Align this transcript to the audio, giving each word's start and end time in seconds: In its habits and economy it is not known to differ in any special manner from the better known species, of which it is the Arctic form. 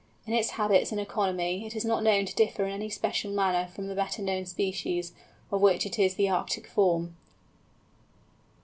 In 0.25 0.33
its 0.33 0.49
habits 0.57 0.91
and 0.91 0.99
economy 0.99 1.63
it 1.63 1.75
is 1.75 1.85
not 1.85 2.01
known 2.01 2.25
to 2.25 2.33
differ 2.33 2.65
in 2.65 2.71
any 2.71 2.89
special 2.89 3.31
manner 3.31 3.67
from 3.69 3.85
the 3.87 3.93
better 3.93 4.23
known 4.23 4.47
species, 4.47 5.13
of 5.51 5.61
which 5.61 5.85
it 5.85 5.99
is 5.99 6.15
the 6.15 6.27
Arctic 6.27 6.65
form. 6.65 7.15